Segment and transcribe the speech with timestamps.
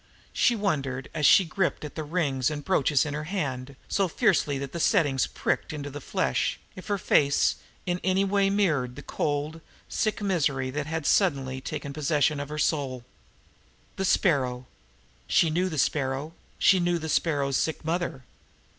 [0.33, 4.71] She wondered, as she gripped at the rings and brooches in hand, so fiercely that
[4.71, 9.61] the settings pricked into the flesh, if her face mirrored in any way the cold,
[9.87, 13.05] sick misery that had suddenly taken possession of her soul.
[13.97, 14.65] The Sparrow!
[15.27, 18.23] She knew the Sparrow; she knew the Sparrow's sick mother.